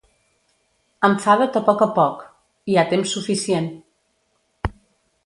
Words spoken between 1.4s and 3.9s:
a poc a poc; hi ha temps suficient.